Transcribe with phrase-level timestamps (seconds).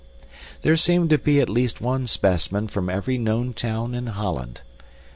[0.63, 4.61] There seemed to be at least one specimen from every known town in Holland.